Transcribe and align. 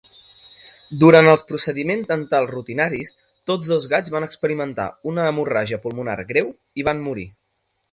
Durant 1.01 1.27
els 1.33 1.43
procediments 1.51 2.07
dentals 2.11 2.49
rutinaris, 2.53 3.13
tots 3.51 3.71
dos 3.75 3.87
gats 3.93 4.15
van 4.17 4.27
experimentar 4.29 4.89
una 5.13 5.29
hemorràgia 5.35 5.83
pulmonar 5.87 6.19
greu 6.35 6.53
i 6.85 6.91
van 6.91 7.07
morir. 7.09 7.31